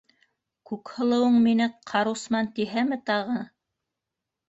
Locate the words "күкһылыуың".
0.69-1.37